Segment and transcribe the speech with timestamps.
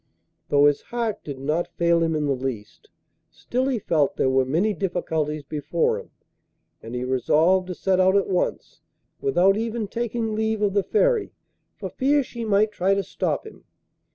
[0.49, 2.89] Though his heart did not fail him in the least,
[3.29, 6.09] still he felt there were many difficulties before him,
[6.81, 8.81] and he resolved to set out at once,
[9.19, 11.33] without even taking leave of the Fairy,
[11.77, 13.63] for fear she might try to stop him.